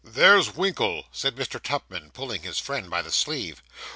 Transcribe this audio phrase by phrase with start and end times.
[0.03, 1.61] 'There's Winkle,' said Mr.
[1.61, 3.61] Tupman, pulling his friend by the sleeve.